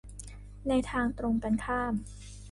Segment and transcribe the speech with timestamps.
[0.67, 1.93] ในทางตรงกันข้าม